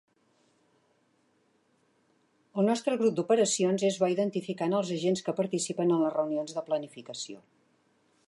El 2.61 2.71
nostre 2.71 2.95
grup 3.01 3.19
d'operacions 3.19 3.85
és 3.91 3.99
bo 4.05 4.09
identificant 4.15 4.75
els 4.79 4.93
agents 4.97 5.23
que 5.27 5.37
participen 5.43 5.93
en 5.97 6.01
les 6.07 6.15
reunions 6.17 6.57
de 6.59 6.65
planificació. 6.71 7.39